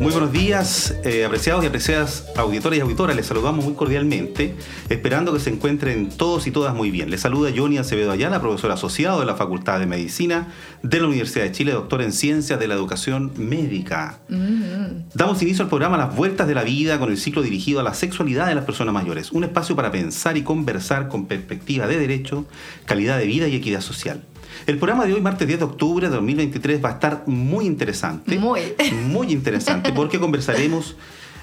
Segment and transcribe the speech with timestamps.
[0.00, 3.16] Muy buenos días, eh, apreciados y apreciadas auditores y auditoras.
[3.16, 4.54] Les saludamos muy cordialmente,
[4.88, 7.10] esperando que se encuentren todos y todas muy bien.
[7.10, 11.46] Les saluda Johnny Acevedo Ayala, profesor asociado de la Facultad de Medicina de la Universidad
[11.46, 14.20] de Chile, doctor en Ciencias de la Educación Médica.
[14.30, 15.14] Mm-hmm.
[15.14, 17.92] Damos inicio al programa Las Vueltas de la Vida con el ciclo dirigido a la
[17.92, 19.32] sexualidad de las personas mayores.
[19.32, 22.46] Un espacio para pensar y conversar con perspectiva de derecho,
[22.84, 24.22] calidad de vida y equidad social.
[24.66, 28.38] El programa de hoy, martes 10 de octubre de 2023, va a estar muy interesante.
[28.38, 28.60] Muy.
[29.08, 30.96] Muy interesante porque conversaremos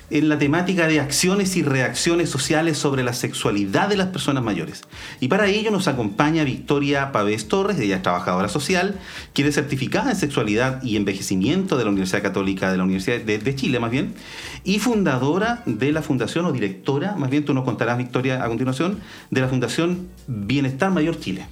[0.10, 4.84] en la temática de acciones y reacciones sociales sobre la sexualidad de las personas mayores.
[5.20, 9.00] Y para ello nos acompaña Victoria Pavés Torres, ella es trabajadora social,
[9.34, 13.40] quien es certificada en sexualidad y envejecimiento de la Universidad Católica de la Universidad de,
[13.40, 14.14] de, Chile, más bien,
[14.64, 19.00] y fundadora de la fundación o directora, más bien tú nos contarás, Victoria, a continuación,
[19.32, 21.48] de la Fundación Bienestar Mayor Chile.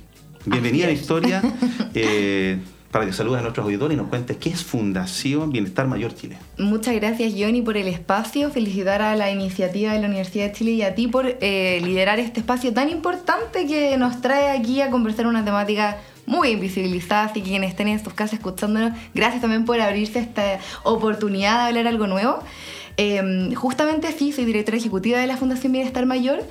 [0.45, 1.41] Bienvenida, Victoria,
[1.94, 2.59] eh,
[2.91, 6.38] para que saludes a nuestros auditores y nos cuentes qué es Fundación Bienestar Mayor Chile.
[6.58, 8.52] Muchas gracias, Johnny, por el espacio.
[8.52, 12.19] Felicitar a la iniciativa de la Universidad de Chile y a ti por eh, liderar
[12.19, 17.41] este espacio tan importante que nos trae aquí a conversar una temática muy invisibilizada, así
[17.41, 21.88] que quienes estén en sus casas escuchándonos, gracias también por abrirse esta oportunidad de hablar
[21.88, 22.39] algo nuevo.
[22.97, 26.44] Eh, justamente sí, soy directora ejecutiva de la Fundación Bienestar Mayor.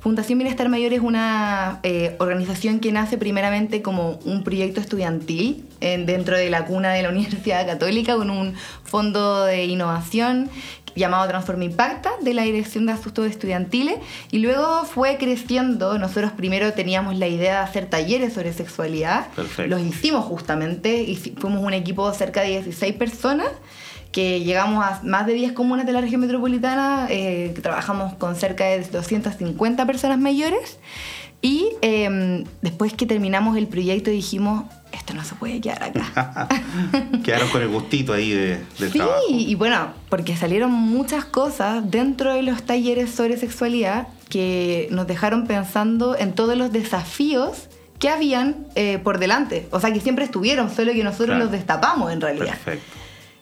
[0.00, 6.36] Fundación Bienestar Mayor es una eh, organización que nace primeramente como un proyecto estudiantil dentro
[6.36, 10.50] de la cuna de la Universidad Católica con un fondo de innovación
[10.98, 13.96] llamado Transforma Impacta de la Dirección de Asuntos Estudiantiles
[14.30, 15.98] y luego fue creciendo.
[15.98, 19.28] Nosotros primero teníamos la idea de hacer talleres sobre sexualidad.
[19.66, 23.48] Los hicimos justamente y fuimos un equipo de cerca de 16 personas
[24.12, 28.64] que llegamos a más de 10 comunas de la región metropolitana, eh, trabajamos con cerca
[28.64, 30.78] de 250 personas mayores
[31.40, 36.48] y em, después que terminamos el proyecto dijimos, esto no se puede quedar acá.
[37.24, 42.34] Quedaron con el gustito ahí de, del sí, y bueno, porque salieron muchas cosas dentro
[42.34, 48.66] de los talleres sobre sexualidad que nos dejaron pensando en todos los desafíos que habían
[48.74, 49.68] eh, por delante.
[49.70, 52.58] O sea, que siempre estuvieron, solo que nosotros los destapamos en realidad.
[52.64, 52.97] Perfecto.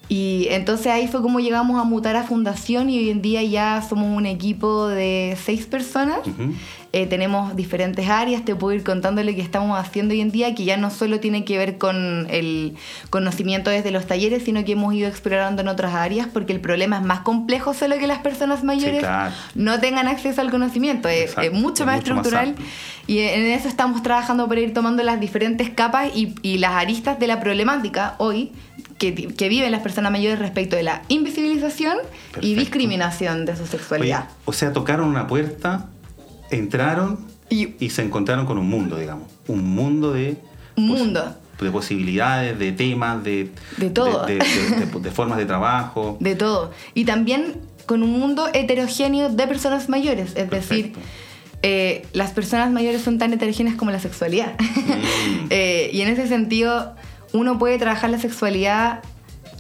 [0.09, 3.83] Y entonces ahí fue como llegamos a mutar a fundación y hoy en día ya
[3.83, 6.21] somos un equipo de seis personas.
[6.93, 10.55] Eh, tenemos diferentes áreas, te puedo ir contando lo que estamos haciendo hoy en día,
[10.55, 12.75] que ya no solo tiene que ver con el
[13.11, 16.97] conocimiento desde los talleres, sino que hemos ido explorando en otras áreas, porque el problema
[16.97, 19.05] es más complejo solo que las personas mayores
[19.55, 22.55] no tengan acceso al conocimiento, es, mucho más estructural.
[23.07, 27.19] y en eso estamos trabajando para ir tomando las diferentes capas y, y las aristas
[27.19, 28.53] de la problemática hoy
[28.99, 31.99] que, viven las personas mayores respecto de la invisibilización
[32.41, 34.29] y discriminación de su sexualidad.
[34.45, 35.87] o sea, tocaron una puerta,
[36.51, 39.29] entraron y, se encontraron con un mundo, digamos.
[39.47, 40.37] Un mundo de...
[40.77, 41.37] Un mundo.
[41.61, 43.51] De posibilidades, de temas, de...
[43.77, 44.27] De todo.
[44.27, 44.41] De,
[45.11, 46.17] formas de trabajo.
[46.21, 46.73] De todo.
[46.95, 50.33] Y también con un mundo heterogéneo de personas mayores.
[50.37, 50.93] Es decir...
[51.63, 54.55] Eh, las personas mayores son tan heterogéneas como la sexualidad.
[55.27, 55.47] Mm.
[55.51, 56.95] Eh, y en ese sentido,
[57.37, 59.01] uno puede trabajar la sexualidad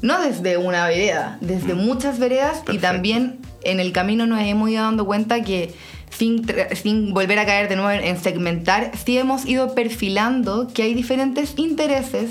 [0.03, 1.79] no desde una vereda, desde mm.
[1.79, 5.75] muchas veredas y también en el camino nos hemos ido dando cuenta que
[6.11, 10.95] sin, sin volver a caer de nuevo en segmentar, sí hemos ido perfilando que hay
[10.95, 12.31] diferentes intereses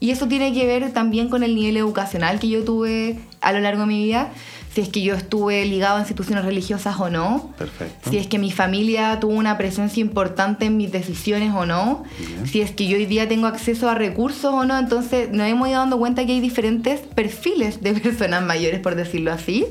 [0.00, 3.60] y eso tiene que ver también con el nivel educacional que yo tuve a lo
[3.60, 4.30] largo de mi vida
[4.74, 8.10] si es que yo estuve ligado a instituciones religiosas o no, Perfecto.
[8.10, 12.02] si es que mi familia tuvo una presencia importante en mis decisiones o no,
[12.50, 15.68] si es que yo hoy día tengo acceso a recursos o no, entonces nos hemos
[15.68, 19.64] ido dando cuenta que hay diferentes perfiles de personas mayores, por decirlo así.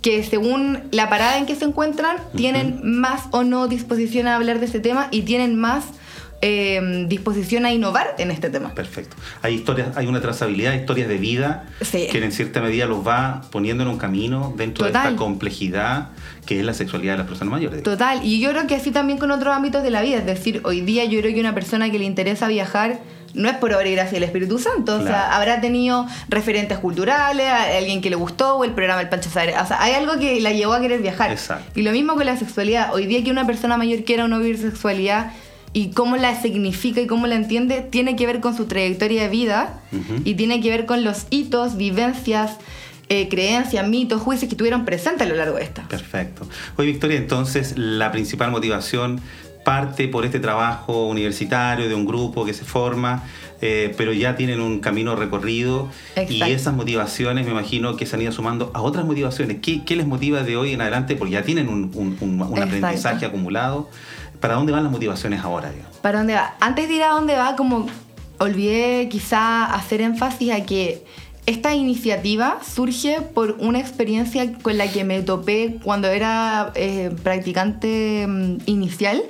[0.00, 4.60] que según la parada en que se encuentran, tienen más o no disposición a hablar
[4.60, 5.84] de ese tema y tienen más
[6.42, 8.74] Em, disposición a innovar en este tema.
[8.74, 9.14] Perfecto.
[9.42, 13.82] Hay historias, hay una trazabilidad, historias de vida que en cierta medida los va poniendo
[13.82, 16.08] en un camino dentro de esta complejidad
[16.46, 17.82] que es la sexualidad de las personas mayores.
[17.82, 20.62] Total, y yo creo que así también con otros ámbitos de la vida, es decir,
[20.64, 23.00] hoy día yo creo que una persona que le interesa viajar
[23.34, 27.46] no es por obra y gracia del Espíritu Santo, o sea, habrá tenido referentes culturales,
[27.48, 29.54] alguien que le gustó, o el programa El Pancho Sabre.
[29.56, 31.30] O sea, hay algo que la llevó a querer viajar.
[31.30, 31.78] Exacto.
[31.78, 32.92] Y lo mismo con la sexualidad.
[32.92, 35.32] Hoy día que una persona mayor quiera o no vivir sexualidad,
[35.72, 39.28] y cómo la significa y cómo la entiende tiene que ver con su trayectoria de
[39.28, 39.80] vida
[40.24, 42.56] y tiene que ver con los hitos, vivencias,
[43.08, 45.86] eh, creencias, mitos, juicios que estuvieron presentes a lo largo de esta.
[45.88, 46.46] Perfecto.
[46.76, 49.20] Oye, Victoria, entonces la principal motivación
[49.64, 53.24] parte por este trabajo universitario de un grupo que se forma,
[53.60, 55.90] eh, pero ya tienen un camino recorrido
[56.28, 59.58] y esas motivaciones me imagino que se han ido sumando a otras motivaciones.
[59.60, 61.14] ¿Qué, les motiva de hoy en adelante?
[61.14, 63.90] Porque ya tienen un, aprendizaje acumulado.
[64.40, 65.70] ¿Para dónde van las motivaciones ahora?
[66.02, 66.54] ¿Para dónde va?
[66.60, 67.86] Antes de ir a dónde va, como
[68.38, 71.04] olvidé quizá hacer énfasis a que
[71.46, 78.26] esta iniciativa surge por una experiencia con la que me topé cuando era eh, practicante
[78.26, 79.22] mm, inicial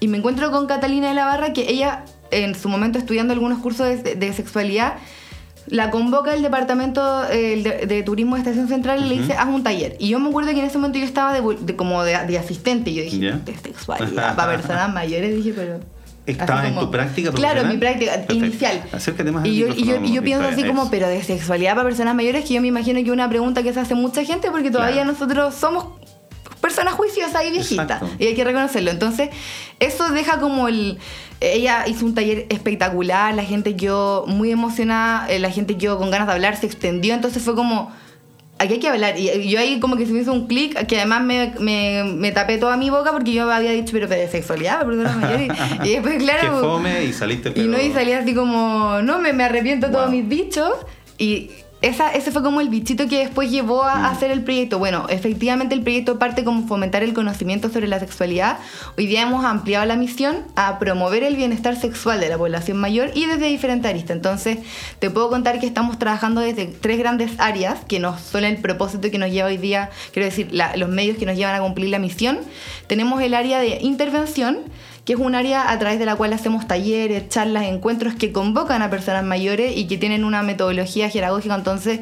[0.00, 3.58] y me encuentro con Catalina de la Barra que ella en su momento estudiando algunos
[3.60, 4.94] cursos de, sexualidad
[5.66, 9.96] la convoca el departamento de, turismo de Estación Central y le dice, haz un taller.
[9.98, 12.90] Y yo me acuerdo que en ese momento yo estaba de, como de, asistente.
[12.90, 15.80] Y yo dije, de sexualidad para personas mayores, dije, pero
[16.26, 18.82] ¿Estabas en tu práctica Claro, en mi práctica inicial.
[18.92, 21.84] Acércate más y yo, y yo, y yo pienso así como, pero de sexualidad para
[21.84, 24.50] personas mayores, que yo me imagino que es una pregunta que se hace mucha gente
[24.50, 25.86] porque todavía nosotros somos
[26.74, 28.02] personas juiciosas y viejitas.
[28.18, 28.90] Y hay que reconocerlo.
[28.90, 29.30] Entonces,
[29.78, 30.98] eso deja como el...
[31.40, 36.10] Ella hizo un taller espectacular, la gente quedó muy emocionada, eh, la gente quedó con
[36.10, 37.92] ganas de hablar, se extendió, entonces fue como
[38.58, 39.18] aquí hay que hablar.
[39.18, 42.32] Y yo ahí como que se me hizo un clic, que además me, me, me,
[42.32, 45.40] tapé toda mi boca porque yo había dicho, pero de sexualidad, perdón, mayor.
[45.84, 46.54] Y, y después, claro.
[46.54, 47.66] Que fome y saliste pero...
[47.66, 50.72] Y no, y salí así como, no, me, me arrepiento de todos mis dichos.
[51.18, 51.50] Y
[51.84, 54.04] esa, ese fue como el bichito que después llevó a, mm.
[54.06, 54.78] hacer el proyecto.
[54.78, 58.58] Bueno, efectivamente el proyecto parte como fomentar el conocimiento sobre la sexualidad.
[58.96, 63.10] Hoy día hemos ampliado la misión a promover el bienestar sexual de la población mayor
[63.14, 64.16] y desde diferentes aristas.
[64.16, 64.58] Entonces,
[64.98, 69.10] te puedo contar que estamos trabajando desde tres grandes áreas que no son el propósito
[69.10, 71.98] que nos lleva hoy día, quiero decir, los medios que nos llevan a cumplir la
[71.98, 72.38] misión.
[72.86, 74.58] Tenemos el área de intervención
[75.04, 78.82] que es un área a través de la cual hacemos talleres, charlas, encuentros que convocan
[78.82, 82.00] a personas mayores y que tienen una metodología jeragógica, entonces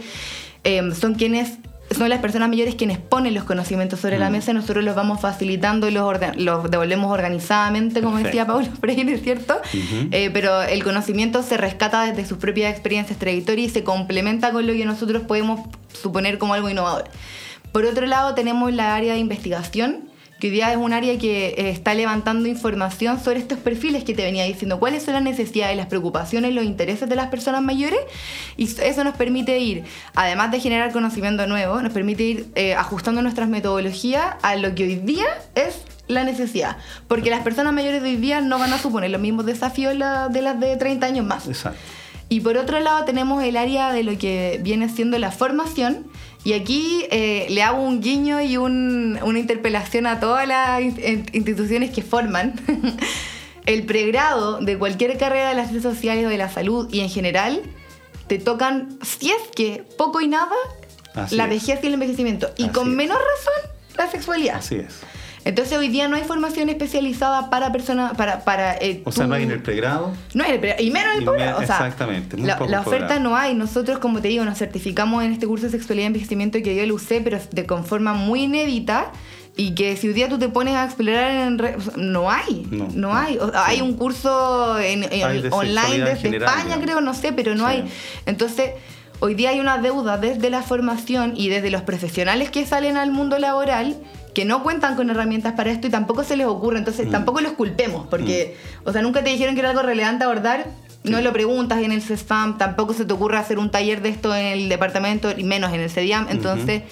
[0.65, 1.59] em, son quienes
[1.95, 4.33] son las personas mayores quienes ponen los conocimientos sobre la mm.
[4.33, 9.61] mesa, nosotros los vamos facilitando y los, los devolvemos organizadamente, como decía Pablo Freire, ¿cierto?
[10.11, 14.67] Eh, pero el conocimiento se rescata desde sus propias experiencias, trayectorias y se complementa con
[14.67, 15.61] lo que nosotros podemos
[15.93, 17.05] suponer como algo innovador.
[17.73, 20.12] Por otro lado, tenemos la área de investigación,
[20.43, 24.13] que hoy día es un área que eh, está levantando información sobre estos perfiles que
[24.13, 28.01] te venía diciendo, cuáles son las necesidades, las preocupaciones, los intereses de las personas mayores,
[28.57, 29.85] y eso nos permite ir,
[30.17, 34.83] además de generar conocimiento nuevo, nos permite ir eh, ajustando nuestras metodologías a lo que
[34.83, 38.79] hoy día es la necesidad, porque las personas mayores de hoy día no van a
[38.79, 41.47] suponer los mismos desafíos de las de 30 años más.
[41.47, 41.79] Exacto.
[42.33, 46.07] Y por otro lado tenemos el área de lo que viene siendo la formación,
[46.45, 50.83] y aquí eh, le hago un guiño y una interpelación a todas las
[51.33, 52.55] instituciones que forman.
[53.67, 57.09] el pregrado de cualquier carrera de las ciencias sociales o de la salud y en
[57.09, 57.63] general
[58.27, 60.57] te tocan, si es que poco y nada,
[61.31, 62.51] la vejez y el envejecimiento.
[62.57, 64.57] Y con menos razón, la sexualidad.
[64.57, 65.01] Así es.
[65.45, 68.45] Entonces hoy día no hay formación especializada para personas, para...
[68.45, 70.13] para eh, o sea, no hay en el pregrado.
[70.35, 71.61] No hay en el pregrado, y menos en el posgrado.
[71.61, 72.37] exactamente.
[72.39, 73.55] la, oferta no hay.
[73.55, 76.87] Nosotros, como te digo, nos certificamos en este curso de sexualidad y envejecimiento que yo
[76.87, 79.11] lo usé, pero de con forma muy inédita.
[79.55, 81.61] Y que si un día tú te pones a explorar en
[81.97, 83.39] no hay, no, hay.
[83.55, 85.05] hay un curso en,
[85.51, 87.85] online desde España, creo, no sé, pero no hay.
[88.25, 88.71] Entonces,
[89.21, 93.11] hoy día hay una deuda desde la formación y desde los profesionales que salen al
[93.11, 93.97] mundo laboral
[94.35, 97.11] que no cuentan con herramientas para esto y tampoco se les ocurre, entonces mm.
[97.11, 98.89] tampoco los culpemos, porque, mm.
[98.89, 100.67] o sea, nunca te dijeron que era algo relevante abordar,
[101.05, 104.35] no lo preguntas en el CESFAM, tampoco se te ocurre hacer un taller de esto
[104.35, 106.83] en el departamento, y menos en el CEDIAM, entonces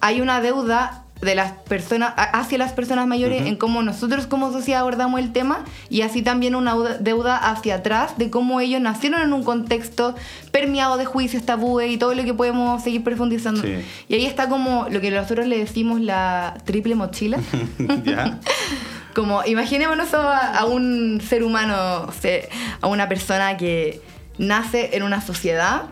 [0.00, 4.80] hay una deuda de las personas hacia las personas mayores en cómo nosotros como sociedad
[4.80, 9.32] abordamos el tema y así también una deuda hacia atrás de cómo ellos nacieron en
[9.32, 10.14] un contexto
[10.50, 13.66] permeado de juicios, tabúes y todo lo que podemos seguir profundizando.
[14.08, 17.38] Y ahí está como lo que nosotros le decimos la triple mochila.
[19.14, 21.74] como imaginémonos a, un ser humano,
[22.80, 24.00] a una persona que
[24.38, 25.84] nace en una sociedad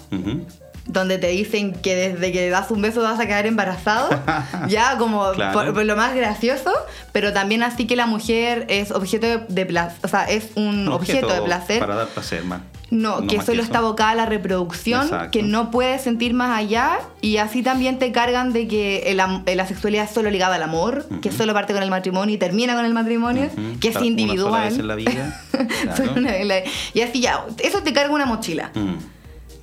[0.93, 4.11] donde te dicen que desde que das un beso vas a quedar embarazado,
[4.69, 6.71] ya como por, lo más gracioso,
[7.13, 11.29] pero también así que la mujer es objeto de, placer, o sea, es un objeto,
[11.29, 11.81] de placer.
[11.81, 12.61] Para dar placer, más.
[12.91, 17.39] No, que solo está abocada a la reproducción, que no puede sentir más allá, y
[17.39, 21.55] así también te cargan de que la sexualidad es solo ligada al amor, que solo
[21.55, 23.49] parte con el matrimonio y termina con el matrimonio,
[23.81, 24.75] que es individual.
[24.79, 25.41] en la vida.
[26.93, 28.73] y así ya, eso te carga una mochila.
[28.75, 28.97] Mm.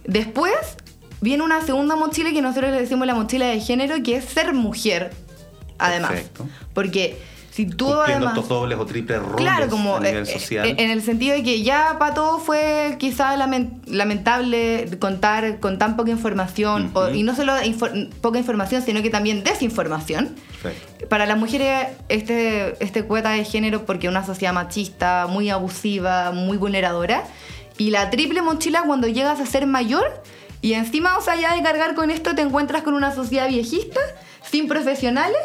[0.06, 0.56] Después
[1.22, 4.54] viene una segunda mochila que nosotros le decimos la mochila de género, que es ser
[4.54, 5.12] mujer,
[5.78, 6.14] además.
[6.74, 7.18] Porque
[7.52, 8.34] si tú Cumpliendo además...
[8.36, 10.66] estos dobles o triples roles Claro, como a nivel eh, social.
[10.68, 15.78] eh, en el sentido de que ya para todos fue quizá lamen- lamentable contar con
[15.78, 17.16] tan poca información, o- Ujú.
[17.16, 20.36] y no solo infor- poca información, sino que también desinformación.
[20.62, 21.08] Perfecto.
[21.10, 26.56] Para las mujeres, este, este cuota de género, porque una sociedad machista, muy abusiva, muy
[26.58, 27.24] vulneradora,
[27.78, 30.22] y la triple mochila cuando llegas a ser mayor,
[30.62, 34.00] y encima, o sea, ya de cargar con esto, te encuentras con una sociedad viejista,
[34.50, 35.38] sin profesionales,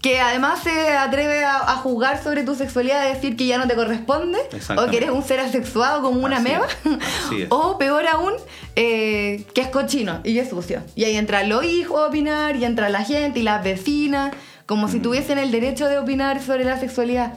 [0.00, 3.68] que además se atreve a, a jugar sobre tu sexualidad, a decir que ya no
[3.68, 4.38] te corresponde,
[4.76, 7.46] o que eres un ser asexuado como una Así meba, es, es.
[7.50, 8.32] o peor aún,
[8.74, 10.82] eh, que es cochino y es sucio.
[10.96, 14.32] Y ahí entran los hijos a opinar, y entra la gente y las vecinas,
[14.66, 15.02] como si Mm.
[15.02, 17.34] tuviesen el derecho de opinar sobre la sexualidad.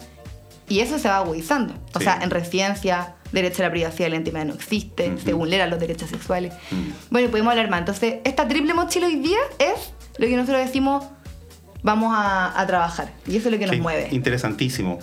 [0.68, 1.75] Y eso se va agudizando.
[1.94, 2.06] O Sí.
[2.06, 5.20] sea, en residencia, derecho a la privacidad de la intimidad no existe, Ujú.
[5.20, 6.54] se vulneran los derechos sexuales.
[6.72, 7.12] Mm.
[7.12, 7.80] Bueno, y podemos hablar más.
[7.82, 11.04] Entonces, esta triple mochila hoy día es lo que nosotros decimos
[11.84, 13.13] vamos a, a trabajar.
[13.27, 14.08] Y eso es lo que nos mueve.
[14.12, 14.98] Interesantísimo.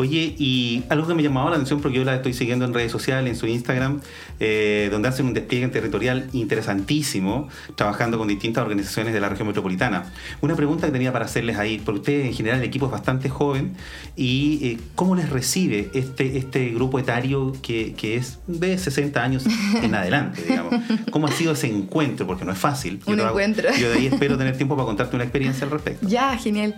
[0.00, 2.92] Oye, y algo que me llamaba la atención, porque yo la estoy siguiendo en redes
[2.92, 4.00] sociales, en su Instagram,
[4.38, 10.04] eh, donde hacen un despliegue territorial interesantísimo, trabajando con distintas organizaciones de la región metropolitana.
[10.40, 13.28] Una pregunta que tenía para hacerles ahí, porque ustedes en general el equipo es bastante
[13.28, 13.74] joven,
[14.14, 19.44] y eh, ¿cómo les recibe este, este grupo etario que, que es de 60 años
[19.82, 20.74] en adelante, digamos?
[21.10, 22.24] ¿Cómo ha sido ese encuentro?
[22.24, 23.00] Porque no es fácil.
[23.06, 23.68] Un hago- encuentro.
[23.76, 26.06] Yo de ahí espero tener tiempo para contarte una experiencia al respecto.
[26.06, 26.76] Ya, genial.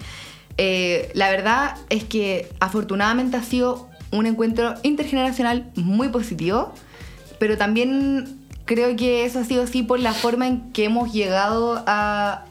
[0.57, 6.75] Eh, la verdad es que afortunadamente ha sido un encuentro intergeneracional muy positivo,
[7.39, 11.83] pero también creo que eso ha sido así por la forma en que hemos llegado
[11.87, 12.45] a,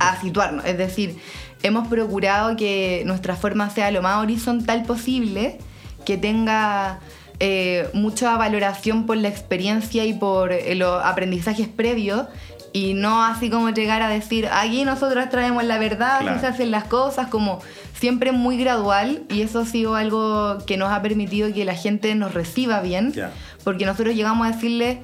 [0.00, 0.64] a situarnos.
[0.64, 1.18] Es decir,
[1.62, 5.58] hemos procurado que nuestra forma sea lo más horizontal posible,
[6.04, 7.00] que tenga
[7.40, 12.26] eh, mucha valoración por la experiencia y por eh, los aprendizajes previos
[12.74, 16.40] y no así como llegar a decir, aquí nosotros traemos la verdad, así Claro.
[16.40, 17.60] se hacen las cosas, como
[17.94, 22.12] siempre muy gradual y eso ha sido algo que nos ha permitido que la gente
[22.16, 23.14] nos reciba bien,
[23.62, 25.02] porque nosotros llegamos a decirle,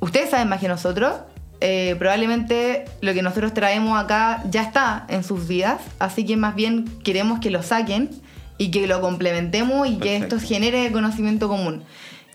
[0.00, 1.14] ustedes saben más que nosotros,
[1.62, 6.54] eh, probablemente lo que nosotros traemos acá ya está en sus vidas, así que más
[6.54, 8.10] bien queremos que lo saquen
[8.58, 11.84] y que lo complementemos y que esto genere conocimiento común.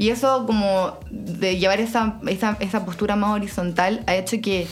[0.02, 4.66] Y eso como de llevar esa, esa, esa postura más horizontal ha hecho que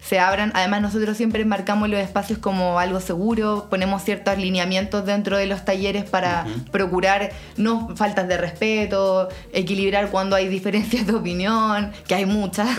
[0.00, 5.36] se abran, además nosotros siempre marcamos los espacios como algo seguro, ponemos ciertos lineamientos dentro
[5.36, 11.92] de los talleres para procurar no faltas de respeto, equilibrar cuando hay diferencias de opinión,
[12.08, 12.68] que hay muchas.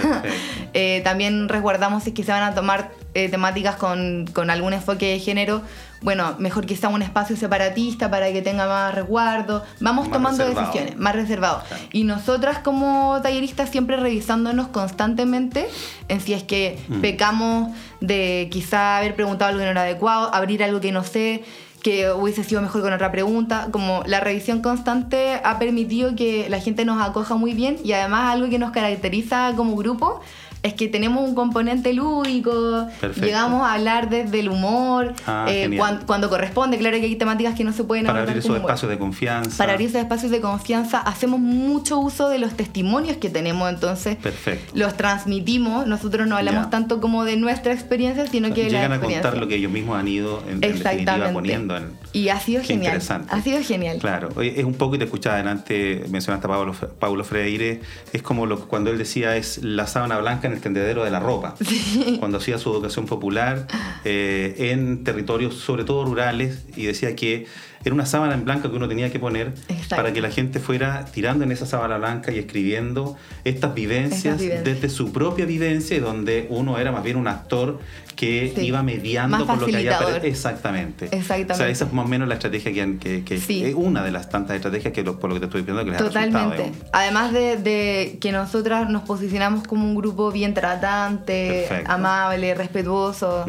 [0.73, 4.71] Eh, también resguardamos si es que se van a tomar eh, temáticas con, con algún
[4.71, 5.61] enfoque de género.
[6.01, 9.63] Bueno, mejor que sea un espacio separatista para que tenga más resguardo.
[9.79, 10.67] Vamos Más tomando reservado.
[10.67, 11.63] decisiones, más reservados.
[11.67, 11.83] Claro.
[11.91, 15.67] Y nosotras como talleristas siempre revisándonos constantemente
[16.07, 17.01] en si es que Mm.
[17.01, 21.43] pecamos de quizá haber preguntado algo que no era adecuado, abrir algo que no sé,
[21.83, 23.67] que hubiese sido mejor con otra pregunta.
[23.71, 28.33] Como la revisión constante ha permitido que la gente nos acoja muy bien y además
[28.33, 30.21] algo que nos caracteriza como grupo
[30.63, 33.25] es que tenemos un componente lúdico, Perfecto.
[33.25, 37.63] llegamos a hablar desde el humor, Ah, eh, cuando corresponde, claro que hay temáticas que
[37.63, 39.57] no se pueden Para abrir esos espacios de confianza.
[39.57, 44.17] Para abrir esos espacios de confianza hacemos mucho uso de los testimonios que tenemos, entonces
[44.17, 44.71] Perfecto.
[44.75, 45.87] los transmitimos.
[45.87, 46.69] Nosotros no hablamos Ya.
[46.69, 49.21] tanto como de nuestra experiencia, sino que de la Llegan a experiencia.
[49.31, 51.33] contar lo que ellos mismos han ido en, en Exactamente.
[51.33, 53.01] poniendo en, Y ha sido genial.
[53.29, 53.97] Ha sido genial.
[53.99, 57.81] Claro, es un poco, y te escuchaba adelante, mencionaste a Pablo, Paulo Freire,
[58.13, 61.19] es como lo, cuando él decía es la sábana blanca en el tendedero de la
[61.19, 61.55] ropa.
[62.19, 63.67] Cuando hacía su educación popular
[64.03, 67.47] eh, en territorios, sobre todo rurales, y decía que
[67.83, 69.95] era una sábana en blanca que uno tenía que poner Exacto.
[69.95, 74.89] para que la gente fuera tirando en esa sábana blanca y escribiendo estas vivencias, desde
[74.89, 77.79] su propia vivencia, y donde uno era más bien un actor
[78.15, 78.65] que Sí.
[78.67, 81.05] iba mediando Más con lo que había Exactamente.
[81.05, 81.53] Exactamente.
[81.53, 83.63] O sea, esa es más o menos la estrategia que, que, que Sí.
[83.63, 86.01] es una de las tantas estrategias que por lo que te estoy pidiendo que les
[86.01, 86.57] ha Totalmente.
[86.57, 86.77] digamos.
[86.91, 91.91] Además de, de que nosotras nos posicionamos como un grupo bien tratante, Perfecto.
[91.91, 93.45] amable, respetuoso,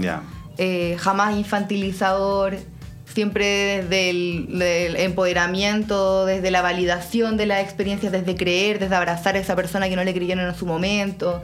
[0.59, 2.57] eh, jamás infantilizador,
[3.15, 9.37] siempre desde el del empoderamiento, desde la validación de las experiencias, desde creer, desde abrazar
[9.37, 11.43] a esa persona que no le creyeron en su momento.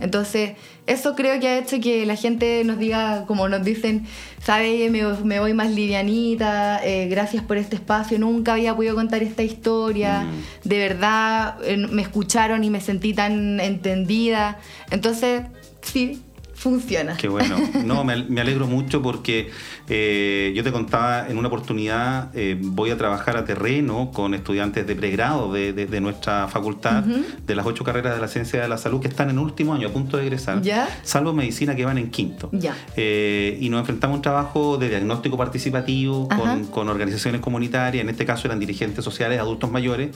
[0.00, 0.52] Entonces,
[0.86, 4.06] eso creo que ha hecho que la gente nos diga, como nos dicen,
[4.40, 9.22] sabe, me, me voy más livianita, eh, gracias por este espacio, nunca había podido contar
[9.24, 10.68] esta historia, Mm.
[10.68, 14.58] de verdad eh, me escucharon y me sentí tan entendida.
[14.92, 15.42] Entonces,
[15.82, 16.22] sí,
[16.58, 17.16] funciona.
[17.16, 17.56] Qué bueno.
[17.84, 19.50] No, me, alegro mucho porque
[19.88, 24.86] eh, yo te contaba en una oportunidad, eh, voy a trabajar a terreno con estudiantes
[24.86, 28.68] de pregrado de, de- de nuestra facultad, de las ocho carreras de la ciencia de
[28.68, 30.88] la salud que están en último año, a punto de egresar, ¿Ya?
[31.04, 32.50] salvo medicina que van en quinto.
[32.52, 32.74] Ya.
[32.96, 38.10] Eh, y nos enfrentamos a un trabajo de diagnóstico participativo con, con organizaciones comunitarias, en
[38.10, 40.10] este caso eran dirigentes sociales, adultos mayores,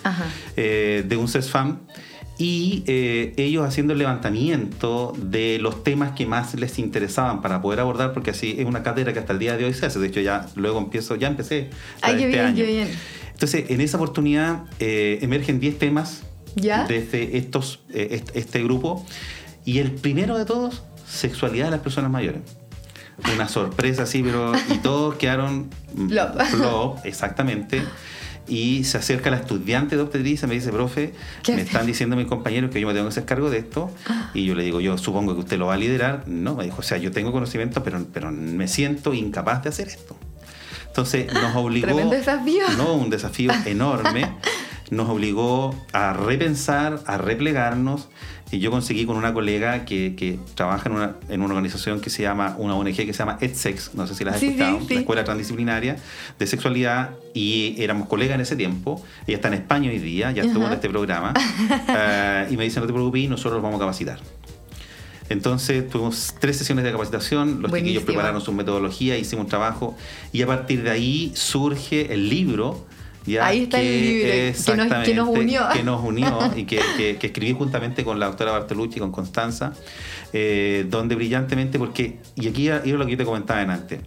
[0.56, 1.78] de un CESFAM
[2.38, 7.80] y eh, ellos haciendo el levantamiento de los temas que más les interesaban para poder
[7.80, 9.98] abordar, porque así es una cátedra que hasta el día de hoy se hace.
[9.98, 11.70] De hecho, ya luego empiezo, ya empecé
[12.00, 12.56] Ay, qué este bien, año.
[12.56, 12.88] qué bien.
[13.32, 16.22] Entonces, en esa oportunidad eh, emergen 10 temas
[16.56, 16.84] ¿Ya?
[16.86, 19.04] desde estos, eh, est- este grupo.
[19.64, 22.40] Y el primero de todos, sexualidad de las personas mayores.
[23.36, 25.68] Una sorpresa así, pero y todos quedaron
[26.08, 27.82] plop, exactamente.
[28.52, 31.71] Y se acerca la estudiante de obstetricia y me dice, profe, ¿Qué me hace?
[31.71, 33.90] están diciendo mis compañeros que yo me tengo que hacer cargo de esto.
[34.35, 36.25] Y yo le digo, yo supongo que usted lo va a liderar.
[36.28, 39.88] No, me dijo, o sea, yo tengo conocimiento, pero, pero me siento incapaz de hacer
[39.88, 40.18] esto.
[40.87, 41.87] Entonces nos obligó...
[41.87, 42.64] Tremendo desafío.
[42.76, 44.31] No, un desafío enorme.
[44.92, 48.08] Nos obligó a repensar, a replegarnos.
[48.50, 52.11] Y yo conseguí con una colega que, que trabaja en una, en una organización que
[52.11, 54.52] se llama, una ONG que se llama EdSex, no sé si la has Sí, sí,
[54.52, 54.94] escuchado, sí.
[54.94, 55.96] la Escuela Transdisciplinaria
[56.38, 59.02] de Sexualidad, y éramos colegas en ese tiempo.
[59.26, 61.32] Ella está en España hoy día, ya estuvo en este programa.
[61.88, 64.18] eh, y me dice, no te preocupes, nosotros los vamos a capacitar.
[65.30, 67.78] Entonces tuvimos tres sesiones de capacitación, los Buenísimo.
[67.78, 69.96] chiquillos prepararon su metodología, hicimos un trabajo
[70.30, 72.84] y a partir de ahí surge el libro.
[73.25, 74.33] Ya, Ahí está el libro,
[74.64, 75.62] que nos- que unió.
[75.73, 79.12] que nos unió y que, que- que escribí juntamente con la doctora Bartolucci y con
[79.12, 79.73] Constanza,
[80.33, 84.00] eh, donde brillantemente, porque, y aquí era lo que yo te comentaba antes,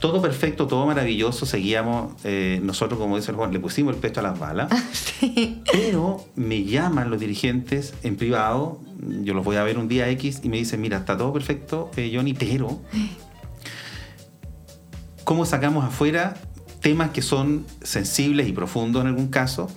[0.00, 4.18] todo perfecto, todo maravilloso, seguíamos, eh, nosotros como dice el Juan, le pusimos el pecho
[4.18, 5.62] a las balas, Sí.
[5.72, 8.80] pero me llaman los dirigentes en privado,
[9.22, 11.90] yo los voy a ver un día X y me dicen, mira, está todo perfecto,
[11.96, 12.80] eh, Johnny, pero
[15.24, 16.34] ¿cómo sacamos afuera
[16.80, 19.70] temas que son sensibles y profundos en algún caso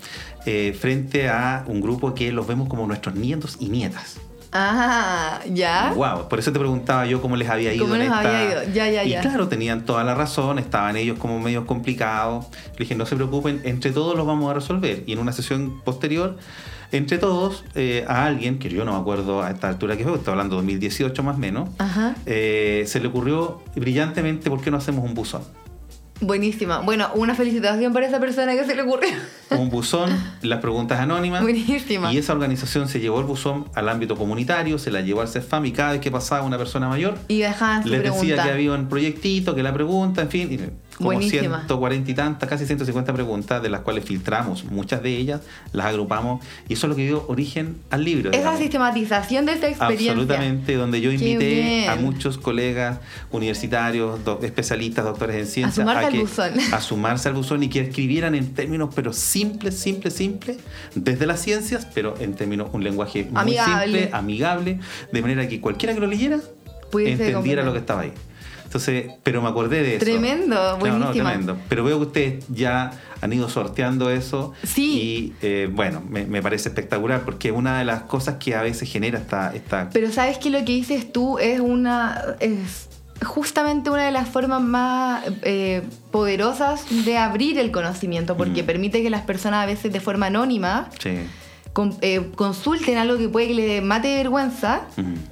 [0.46, 4.18] eh, frente a un grupo que los vemos como nuestros nietos y nietas?
[4.52, 5.94] Ah, ya.
[5.96, 7.84] Wow, por eso te preguntaba yo cómo les había ido.
[7.86, 8.74] ¿Cómo en les esta- había ido?
[8.74, 9.22] Ya, ya, y ya.
[9.22, 12.48] claro, tenían toda la razón, estaban ellos como medios complicados.
[12.74, 15.04] Le dije, no se preocupen, entre todos los vamos a resolver.
[15.06, 16.38] Y en una sesión posterior,
[16.92, 20.16] entre todos, eh, a alguien, que yo no me acuerdo a esta altura que fue,
[20.16, 22.16] estoy hablando de 2018 más o menos, Ajá.
[22.26, 25.44] eh, se le ocurrió brillantemente, ¿por qué no hacemos un buzón?
[26.22, 26.80] Buenísima.
[26.80, 29.10] Bueno, una felicitación para esa persona que se le ocurrió.
[29.52, 30.10] Un buzón,
[30.42, 31.42] las preguntas anónimas.
[31.42, 32.12] Buenísima.
[32.14, 35.66] Y esa organización se llevó el buzón al ámbito comunitario, se la llevó al CEFAM
[35.68, 38.26] y cada vez que pasaba una persona mayor, Y dejaban su les pregunta.
[38.26, 40.60] decía que había un proyectito, que la pregunta, en fin, y
[41.00, 41.60] como Buenísima.
[41.60, 45.42] 140 y tantas, casi 150 preguntas, de las cuales filtramos muchas de ellas,
[45.74, 48.30] las agrupamos, y eso es lo que dio origen al libro.
[48.30, 48.60] Esa digamos.
[48.60, 50.12] sistematización de esta experiencia.
[50.12, 53.00] Absolutamente, donde yo invité a muchos colegas
[53.32, 56.52] universitarios, do- especialistas, doctores en ciencias, sumarse al que, buzón.
[56.74, 60.58] a sumarse al buzón y que escribieran en términos pero simples, simples, simples,
[60.96, 64.00] desde las ciencias, pero en términos un lenguaje muy Amigable.
[64.00, 64.80] simple, amigable,
[65.12, 66.40] de manera que cualquiera que lo leyera
[66.92, 67.66] entendiera comprender.
[67.66, 68.12] lo que estaba ahí.
[68.70, 70.06] Entonces, pero me acordé de eso.
[70.06, 71.58] Tremendo, No, no, tremendo.
[71.70, 74.54] Pero veo que ustedes ya han ido sorteando eso.
[74.64, 75.02] Sí.
[75.02, 78.62] Y eh, bueno, me, me parece espectacular porque es una de las cosas que a
[78.62, 82.36] veces genera esta, esta Pero sabes que lo que dices tú es una.
[82.40, 82.88] es
[83.26, 88.66] justamente una de las formas más eh, poderosas de abrir el conocimiento, porque Mm.
[88.68, 91.18] permite que las personas a veces de forma anónima Sí.
[91.80, 94.82] Con- eh, consulten algo que puede que le mate de vergüenza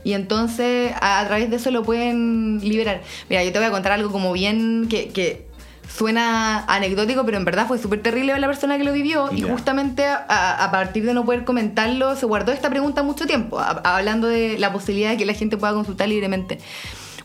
[0.06, 3.02] y entonces a, a través de eso lo pueden liberar.
[3.30, 5.46] Mira, yo te voy a contar algo como bien que, que
[5.94, 10.06] suena anecdótico, pero en verdad fue súper terrible la persona que lo vivió y justamente
[10.06, 14.28] a, a partir de no poder comentarlo se guardó esta pregunta mucho tiempo, a- hablando
[14.28, 16.60] de la posibilidad de que la gente pueda consultar libremente.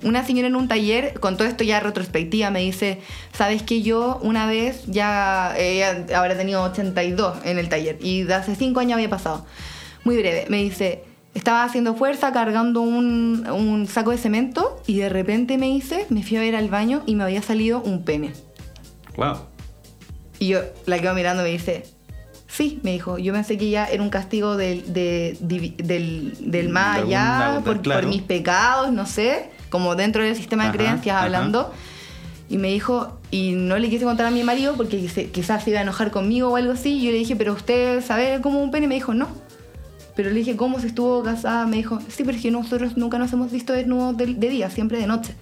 [0.03, 3.01] Una señora en un taller, con todo esto ya retrospectiva, me dice,
[3.33, 8.35] ¿sabes que yo una vez ya, ella habrá tenido 82 en el taller y de
[8.35, 9.47] hace 5 años había pasado?
[10.05, 15.09] Muy breve, me dice, estaba haciendo fuerza cargando un, un saco de cemento y de
[15.09, 18.33] repente me dice, me fui a ver al baño y me había salido un pene.
[19.17, 19.37] Wow.
[20.41, 21.85] Y yo la quedo mirando y me dice,
[22.49, 27.03] sí, me dijo, yo pensé que ya era un castigo del, de- del, del más
[27.03, 28.01] allá, por, claro.
[28.01, 31.25] por mis pecados, no sé, como dentro del sistema Ajá, de creencias ajá.
[31.25, 31.73] hablando.
[32.49, 34.99] Y me dijo, y no le quise contar a mi marido porque
[35.33, 36.99] quizás se iba a enojar conmigo o algo así.
[36.99, 38.85] Y yo le dije, pero usted sabe cómo un pene.
[38.85, 39.27] Y me dijo, no.
[40.15, 41.65] Pero le dije, ¿cómo se estuvo casada?
[41.67, 44.69] Me dijo, sí, pero es que nosotros nunca nos hemos visto desnudos de, de día,
[44.69, 45.35] siempre de noche.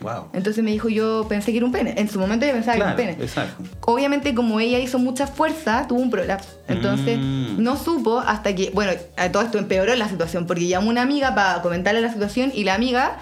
[0.00, 0.28] Wow.
[0.32, 1.94] Entonces me dijo, yo pensé que era un pene.
[1.96, 3.62] En su momento yo pensaba Claro, que era un pene exacto.
[3.82, 6.48] obviamente como ella hizo mucha fuerza, tuvo un prolapso.
[6.68, 7.62] Entonces Mm.
[7.62, 11.34] no supo hasta que, bueno, a todo esto empeoró la situación, porque llamó una amiga
[11.34, 13.18] para comentarle la situación y la amiga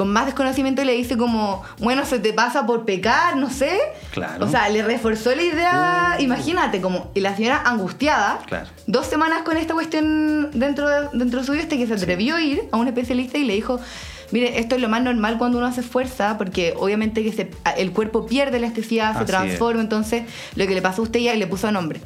[0.00, 3.78] con más desconocimiento le dice como, bueno, se te pasa por pecar, no sé.
[4.12, 4.46] Claro.
[4.46, 6.22] O sea, le reforzó la idea, Uh.
[6.22, 8.66] imagínate, como, y la señora angustiada, Claro.
[8.86, 12.62] dos semanas con esta cuestión dentro, de, dentro suyo, este que se atrevió a ir
[12.72, 13.78] a un especialista y le dijo,
[14.30, 17.92] mire, esto es lo más normal cuando uno hace fuerza, porque obviamente que se- el
[17.92, 20.22] cuerpo pierde elasticidad, se Así transforma, entonces
[20.56, 22.00] lo que le pasó a usted ya le puso nombre.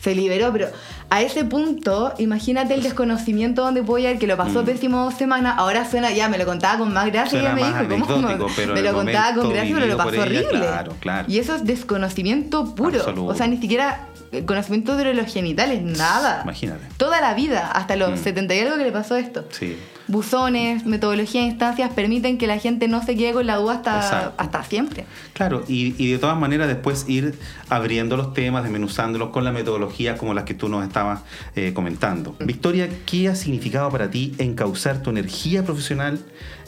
[0.00, 0.68] Se liberó, pero
[1.10, 4.66] a ese punto, imagínate el desconocimiento donde puede llegar, que lo pasó Mm.
[4.66, 8.06] pésimo dos semanas, ahora suena ya, me lo contaba con más gracia, Suena me dijo,
[8.06, 10.48] ¿cómo pero me lo contaba con gracia, pero lo pasó ella, horrible.
[10.60, 11.24] claro, claro.
[11.28, 13.26] Y eso es desconocimiento puro, Absoluto.
[13.26, 16.42] o sea, ni siquiera eh, conocimiento de los genitales, nada.
[16.44, 16.84] Imagínate.
[16.98, 18.22] Toda la vida, hasta los Mm.
[18.22, 19.46] 70 y algo que le pasó esto.
[19.50, 19.76] Sí.
[20.08, 23.96] Buzones, metodología de instancias permiten que la gente no se quede con la duda hasta,
[23.96, 24.34] Exacto.
[24.38, 25.04] hasta siempre.
[25.34, 30.16] Claro, y, y de todas maneras después ir abriendo los temas, desmenuzándolos con la metodología
[30.16, 31.20] como las que tú nos estabas
[31.54, 32.34] eh, comentando.
[32.40, 36.18] Victoria, ¿qué ha significado para ti encauzar tu energía profesional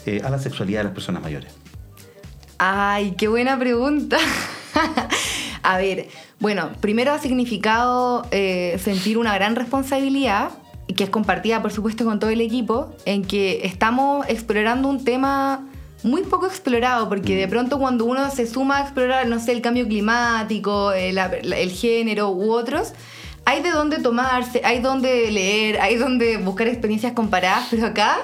[0.05, 1.51] eh, a la sexualidad de las personas mayores?
[2.57, 4.17] Ay, qué buena pregunta.
[5.63, 6.07] A ver,
[6.39, 10.51] bueno, primero ha significado eh, sentir una gran responsabilidad,
[10.93, 15.67] que es compartida por supuesto con todo el equipo, en que estamos explorando un tema
[16.03, 19.61] muy poco explorado, porque de pronto cuando uno se suma a explorar, no sé, el
[19.61, 22.93] cambio climático, el, el género u otros,
[23.45, 28.17] hay de dónde tomarse, hay dónde leer, hay dónde buscar experiencias comparadas, pero acá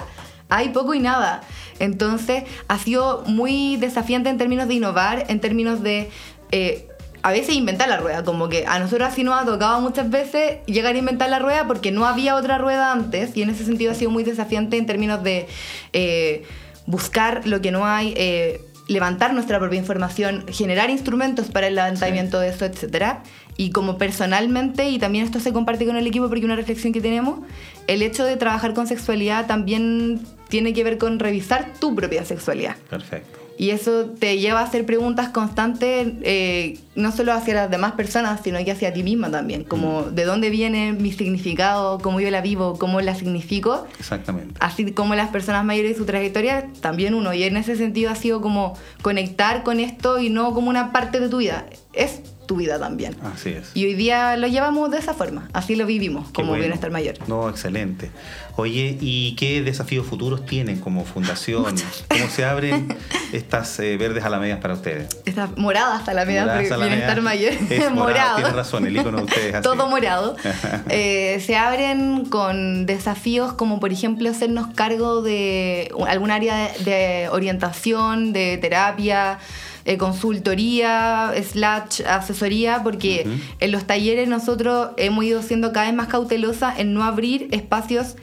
[0.49, 1.41] hay poco y nada.
[1.80, 6.10] Entonces ha sido muy desafiante en términos de innovar, en términos de
[6.51, 6.88] eh,
[7.28, 10.60] a veces inventar la rueda, como que a nosotros así nos ha tocado muchas veces
[10.66, 13.92] llegar a inventar la rueda porque no había otra rueda antes y en ese sentido
[13.92, 15.48] ha sido muy desafiante en términos de
[15.92, 16.44] eh,
[16.86, 18.13] buscar lo que no hay.
[18.16, 23.22] eh, levantar nuestra propia información, generar instrumentos para el levantamiento de eso, etcétera.
[23.58, 27.02] Y como personalmente, y también esto se comparte con el equipo porque una reflexión que
[27.02, 27.40] tenemos,
[27.88, 32.78] el hecho de trabajar con sexualidad también tiene que ver con revisar tu propia sexualidad.
[32.90, 33.37] Perfecto.
[33.58, 38.41] Y eso te lleva a hacer preguntas constantes, eh, no solo hacia las demás personas,
[38.43, 39.63] sino que hacia ti misma también.
[39.63, 43.88] Como de dónde viene mi significado, cómo yo la vivo, cómo la significo.
[44.00, 44.54] Exactamente.
[44.60, 47.34] Así como las personas mayores y su trayectoria, también uno.
[47.34, 51.20] Y en ese sentido ha sido como conectar con esto y no como una parte
[51.20, 51.65] de tu vida.
[51.93, 53.15] Es tu vida también.
[53.33, 53.71] Así es.
[53.75, 56.62] Y hoy día lo llevamos de esa forma, así lo vivimos, Qué como bueno.
[56.63, 57.15] bienestar mayor.
[57.27, 58.10] No, excelente.
[58.55, 61.75] Oye, ¿y qué desafíos futuros tienen como fundación?
[62.10, 62.88] ¿Cómo se abren
[63.31, 65.10] estas eh, verdes alamedas para ustedes?
[65.25, 66.97] Está morada hasta la media, Moradas porque alamedas.
[66.97, 67.53] bienestar mayor.
[67.69, 68.36] Es morado, morado.
[68.38, 69.63] tienes razón, el icono de ustedes así.
[69.63, 70.36] Todo morado.
[70.89, 78.31] Eh, se abren con desafíos como, por ejemplo, hacernos cargo de algún área de orientación,
[78.33, 79.39] de terapia,
[79.88, 83.26] eh, consultoría, slash asesoría, porque
[83.60, 88.15] en los talleres nosotros hemos ido siendo cada vez más cautelosas en no abrir espacios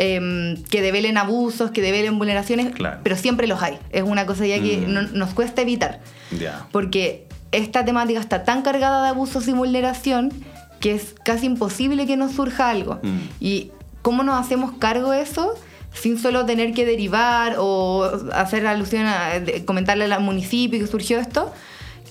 [0.00, 3.00] em, que develen abusos, que develen vulneraciones, Claro.
[3.02, 3.78] pero siempre los hay.
[3.90, 4.92] Es una cosa ya que Mm.
[4.92, 5.98] no- nos cuesta evitar
[6.70, 10.30] porque esta temática está tan cargada de abusos y vulneración
[10.78, 13.00] que es casi imposible que nos surja algo.
[13.02, 13.18] Mm.
[13.40, 15.54] ¿Y cómo nos hacemos cargo de eso?
[15.92, 21.18] Sin solo tener que derivar o hacer alusión a de- comentarle al municipio que surgió
[21.18, 21.52] esto.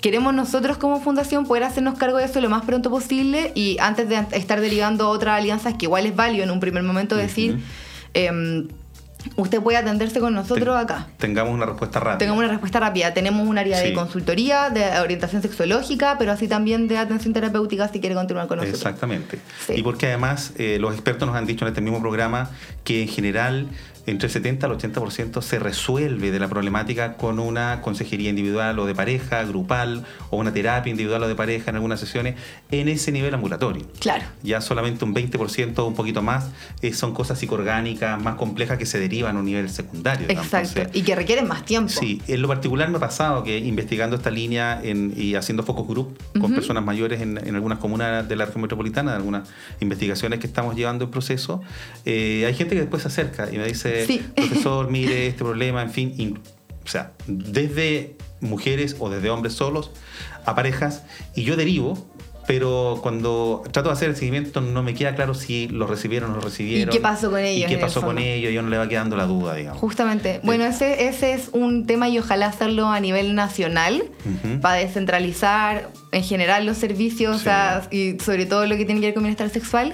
[0.02, 4.08] Queremos nosotros como fundación poder hacernos cargo de eso lo más pronto posible y antes
[4.10, 7.60] de estar derivando a otras alianzas que igual es válido en un primer momento decir,
[9.36, 11.08] usted puede atenderse con nosotros Ten- acá.
[11.18, 12.18] Tengamos una respuesta rápida.
[12.18, 13.14] Tengamos una respuesta rápida.
[13.14, 18.00] Tenemos un área de consultoría, de orientación sexológica, pero así también de atención terapéutica si
[18.00, 18.80] quiere continuar con nosotros.
[18.80, 19.40] Exactamente.
[19.66, 19.74] Sí.
[19.76, 22.50] Y porque además eh, los expertos nos han dicho en este mismo programa
[22.84, 23.68] que en general
[24.08, 28.86] entre el 70 al 80% se resuelve de la problemática con una consejería individual o
[28.88, 32.36] de pareja, grupal, o una terapia individual o de pareja en algunas sesiones,
[32.72, 33.86] en ese nivel ambulatorio.
[34.00, 34.24] Claro.
[34.44, 36.50] Ya solamente un 20% o un poquito más
[36.82, 40.26] eh, son cosas psicoorgánicas más complejas que se derivan a un nivel secundario.
[40.30, 40.80] Exacto.
[40.80, 41.90] Entonces, y que requieren más tiempo.
[41.92, 45.88] Sí, en lo particular me ha pasado que investigando esta línea en- y haciendo focus
[45.88, 49.50] group con personas mayores en, en algunas comunas de la región metropolitana, de algunas
[49.82, 51.62] investigaciones que estamos llevando en proceso,
[52.06, 54.22] eh, hay gente que después se acerca y me dice, Sí.
[54.36, 56.34] profesor, mire este problema, en fin, y-
[56.86, 59.92] o sea, desde mujeres o desde hombres solos
[60.46, 61.04] a parejas,
[61.36, 62.08] y yo derivo.
[62.46, 66.36] Pero cuando trato de hacer el seguimiento no me queda claro si lo recibieron o
[66.36, 66.94] no lo recibieron.
[66.96, 68.88] qué pasó con ellos, Y qué el pasó con ellos, y a uno le va
[68.88, 69.82] quedando la duda, digamos.
[69.82, 70.40] Justamente.
[70.44, 74.02] Bueno, ese, ese es un tema y ojalá hacerlo a nivel nacional
[74.62, 77.44] para descentralizar en general los servicios o Sí.
[77.46, 79.94] sea, y sobre todo lo que tiene que ver con bienestar sexual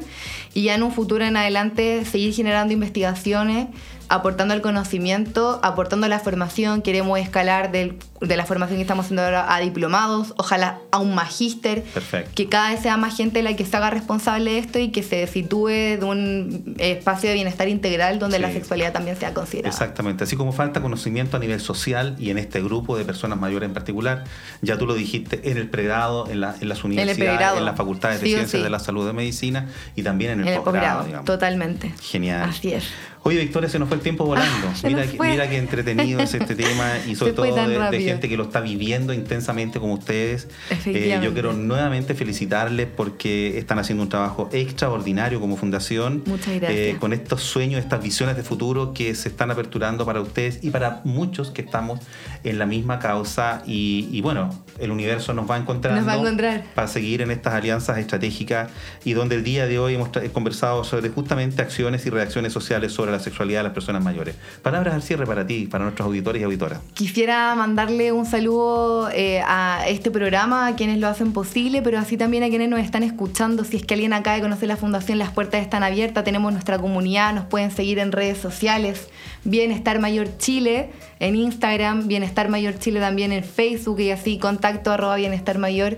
[0.53, 3.67] y ya en un futuro en adelante seguir generando investigaciones
[4.09, 6.81] aportando el conocimiento, aportando la formación.
[6.83, 11.15] Queremos escalar del, de la formación que estamos haciendo ahora a diplomados, ojalá a un
[11.15, 11.81] magíster.
[11.83, 12.29] Perfecto.
[12.35, 15.01] Que cada vez sea más gente la que se haga responsable de esto y que
[15.01, 18.55] se sitúe de un espacio de bienestar integral donde la Sí.
[18.55, 19.69] sexualidad también sea considerada.
[19.73, 23.67] Exactamente, así como falta conocimiento a nivel social y en este grupo de personas mayores
[23.67, 24.25] en particular,
[24.61, 28.19] ya tú lo dijiste, en el pregrado, en, la- en las universidades, en las facultades
[28.21, 28.63] de Sí ciencias sí.
[28.63, 31.93] de la salud de medicina y también en el, En el posgrado, totalmente.
[32.01, 32.49] Genial.
[32.49, 32.85] Así es.
[33.25, 34.67] Oye, Victoria, se nos fue el tiempo volando.
[34.67, 38.43] Ah, mira, que- qué entretenido es este tema y sobre todo de, gente que lo
[38.43, 40.49] está viviendo intensamente como ustedes.
[40.85, 46.21] Eh, yo quiero nuevamente felicitarles porque están haciendo un trabajo extraordinario como fundación.
[46.25, 46.71] Muchas gracias.
[46.71, 50.69] eh, con estos sueños, estas visiones de futuro que se están aperturando para ustedes y
[50.71, 52.01] para muchos que estamos
[52.43, 53.63] en la misma causa.
[53.65, 56.65] Y, y bueno, el universo nos va encontrando Nos va a encontrar.
[56.75, 58.69] para seguir en estas alianzas estratégicas
[59.05, 63.12] y donde el día de hoy hemos conversado sobre justamente acciones y reacciones sociales sobre
[63.13, 64.35] la sexualidad de las personas mayores.
[64.61, 66.79] Palabras al cierre para ti, para nuestros auditores y auditoras.
[66.93, 72.17] Quisiera mandarle un saludo eh, a este programa, a quienes lo hacen posible, pero así
[72.17, 73.63] también a quienes nos están escuchando.
[73.63, 76.79] Si es que alguien acaba de conocer la fundación, las puertas están abiertas, tenemos nuestra
[76.79, 79.07] comunidad, nos pueden seguir en redes sociales,
[79.43, 85.15] Bienestar Mayor Chile en Instagram, Bienestar Mayor Chile también en Facebook y así contacto arroba
[85.15, 85.97] bienestar mayor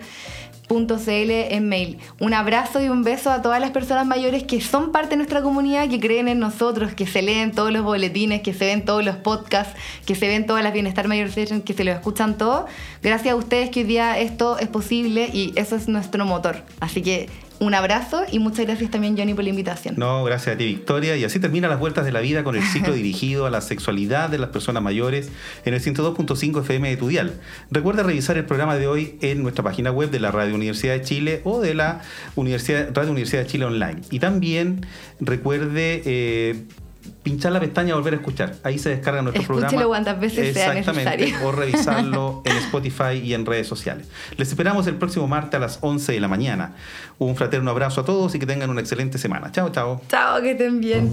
[0.67, 1.97] .cl en mail.
[2.19, 5.41] Un abrazo y un beso a todas las personas mayores que son parte de nuestra
[5.41, 9.03] comunidad, que creen en nosotros, que se leen todos los boletines, que se ven todos
[9.03, 9.73] los podcasts,
[10.05, 12.65] que se ven todas las Bienestar Mayor Sessions, que se lo escuchan todo.
[13.01, 16.63] Gracias a ustedes que hoy día esto es posible y eso es nuestro motor.
[16.79, 19.95] Así que un abrazo y muchas gracias también Johnny por la invitación.
[19.97, 21.15] No, gracias a ti, Victoria.
[21.15, 24.29] Y así termina las vueltas de la vida con el ciclo dirigido a la sexualidad
[24.29, 25.29] de las personas mayores
[25.65, 27.33] en el 102.5 FM de Tudial.
[27.71, 31.01] Recuerda revisar el programa de hoy en nuestra página web de la Radio Universidad de
[31.01, 32.01] Chile o de la
[32.35, 34.01] Universidad, Radio Universidad de Chile Online.
[34.11, 34.85] Y también
[35.19, 36.65] recuerde eh,
[37.23, 38.55] pinchar la pestaña volver a escuchar.
[38.63, 39.87] Ahí se descarga nuestro Escúchelo programa.
[39.87, 41.47] cuantas veces sea Exactamente, necesario.
[41.47, 44.07] O revisarlo en Spotify y en redes sociales.
[44.37, 46.73] Les esperamos el próximo martes a las 11 de la mañana.
[47.17, 49.51] Un fraterno abrazo a todos y que tengan una excelente semana.
[49.51, 50.01] Chao, chao.
[50.09, 51.11] Chao, que estén bien.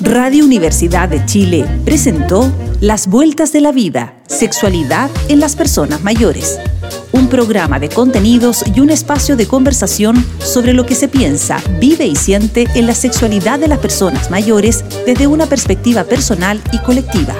[0.00, 6.58] Radio Universidad de Chile presentó Las Vueltas de la Vida, Sexualidad en las Personas Mayores.
[7.12, 12.06] Un programa de contenidos y un espacio de conversación sobre lo que se piensa, vive
[12.06, 17.34] y siente en la sexualidad de las personas mayores desde una perspectiva personal y colectiva.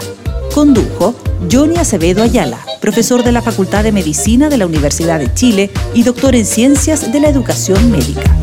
[0.55, 1.15] Condujo
[1.51, 6.03] Johnny Acevedo Ayala, profesor de la Facultad de Medicina de la Universidad de Chile y
[6.03, 8.35] doctor en Ciencias de la Educación Médica.